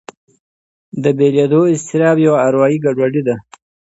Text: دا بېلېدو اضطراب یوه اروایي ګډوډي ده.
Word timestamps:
دا 1.03 1.11
بېلېدو 1.17 1.61
اضطراب 1.73 2.17
یوه 2.25 2.37
اروایي 2.47 2.77
ګډوډي 2.85 3.21
ده. 3.27 3.35